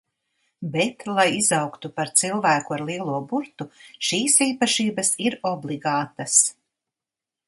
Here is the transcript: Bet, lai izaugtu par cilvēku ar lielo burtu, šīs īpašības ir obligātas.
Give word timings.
Bet, 0.75 1.03
lai 1.17 1.25
izaugtu 1.39 1.91
par 1.99 2.09
cilvēku 2.21 2.75
ar 2.77 2.83
lielo 2.87 3.19
burtu, 3.33 3.67
šīs 4.09 4.39
īpašības 4.49 5.13
ir 5.29 5.37
obligātas. 5.51 6.39